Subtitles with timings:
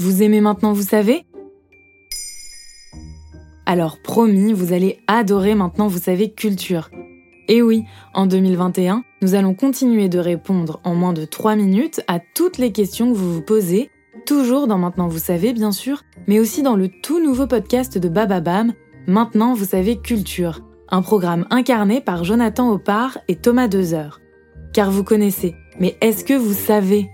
[0.00, 1.26] Vous aimez maintenant, vous savez?
[3.66, 6.88] Alors promis, vous allez adorer maintenant, vous savez, culture.
[7.48, 12.18] Et oui, en 2021, nous allons continuer de répondre en moins de 3 minutes à
[12.18, 13.90] toutes les questions que vous vous posez,
[14.24, 18.08] toujours dans Maintenant vous savez bien sûr, mais aussi dans le tout nouveau podcast de
[18.08, 18.72] Bababam,
[19.06, 24.18] Maintenant vous savez culture, un programme incarné par Jonathan Oppard et Thomas Dezer.
[24.72, 27.10] Car vous connaissez, mais est-ce que vous savez?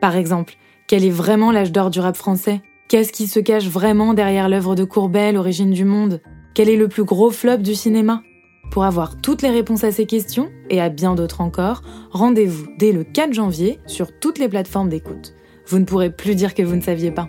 [0.00, 0.54] Par exemple,
[0.86, 2.60] quel est vraiment l'âge d'or du rap français?
[2.88, 6.20] Qu'est-ce qui se cache vraiment derrière l'œuvre de Courbet, L'origine du monde?
[6.54, 8.22] Quel est le plus gros flop du cinéma?
[8.70, 12.92] Pour avoir toutes les réponses à ces questions, et à bien d'autres encore, rendez-vous dès
[12.92, 15.34] le 4 janvier sur toutes les plateformes d'écoute.
[15.66, 17.28] Vous ne pourrez plus dire que vous ne saviez pas.